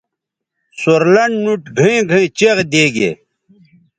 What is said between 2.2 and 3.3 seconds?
چیغ دیگے